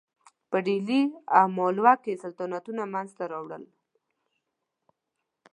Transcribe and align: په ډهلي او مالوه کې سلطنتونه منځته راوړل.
په 0.49 0.57
ډهلي 0.65 1.01
او 1.37 1.45
مالوه 1.57 1.93
کې 2.03 2.19
سلطنتونه 2.23 2.83
منځته 2.93 3.23
راوړل. 3.31 3.63